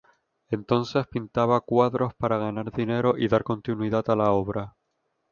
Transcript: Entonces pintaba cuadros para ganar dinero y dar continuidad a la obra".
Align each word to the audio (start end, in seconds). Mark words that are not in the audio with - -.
Entonces 0.49 1.05
pintaba 1.05 1.61
cuadros 1.61 2.15
para 2.15 2.39
ganar 2.39 2.71
dinero 2.71 3.19
y 3.19 3.27
dar 3.27 3.43
continuidad 3.43 4.09
a 4.09 4.15
la 4.15 4.31
obra". 4.31 4.75